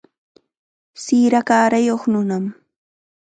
[1.03, 2.45] Sira kaarayuq nunam.